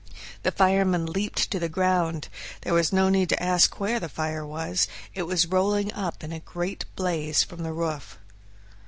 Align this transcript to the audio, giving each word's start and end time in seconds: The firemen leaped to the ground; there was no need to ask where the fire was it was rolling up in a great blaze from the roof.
The 0.41 0.51
firemen 0.51 1.05
leaped 1.05 1.51
to 1.51 1.59
the 1.59 1.69
ground; 1.69 2.27
there 2.61 2.73
was 2.73 2.91
no 2.91 3.09
need 3.09 3.29
to 3.29 3.43
ask 3.43 3.79
where 3.79 3.99
the 3.99 4.09
fire 4.09 4.43
was 4.43 4.87
it 5.13 5.27
was 5.27 5.45
rolling 5.45 5.93
up 5.93 6.23
in 6.23 6.31
a 6.31 6.39
great 6.39 6.85
blaze 6.95 7.43
from 7.43 7.61
the 7.61 7.71
roof. 7.71 8.17